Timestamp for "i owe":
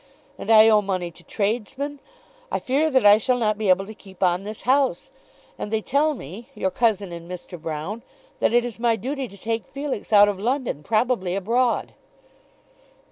0.49-0.81